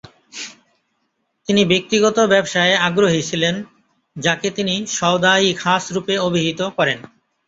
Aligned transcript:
তিনি 1.47 1.61
ব্যক্তিগত 1.65 2.17
ব্যবসায়ে 2.25 2.75
আগ্রহী 2.87 3.21
ছিলেন 3.21 3.55
যাকে 4.15 4.47
তিনি 4.51 4.75
‘সওদা-ই-খাস’ 4.89 5.83
রূপে 5.91 6.15
অভিহিত 6.19 6.61
করেন। 6.77 6.99